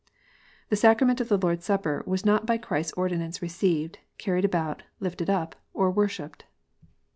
[0.71, 4.45] "The Sacrament of the Lord s Supper was not by Christ s ordinance received, carried
[4.45, 6.43] about, lifted up, or worshipped."